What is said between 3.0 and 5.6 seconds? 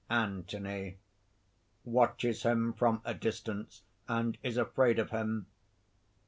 a distance, and is afraid of him.